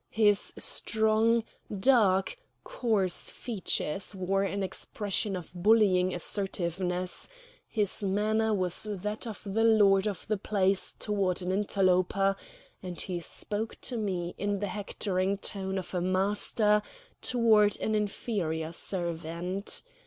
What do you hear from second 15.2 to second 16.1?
tone of a